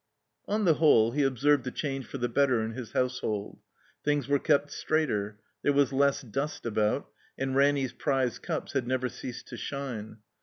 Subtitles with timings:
[0.47, 3.59] On the whole, he observed a change for the better in his household.
[4.03, 5.39] Things were kept straighter.
[5.61, 10.17] There was less dust about, and Ranny's prize cups had never ceased to shine.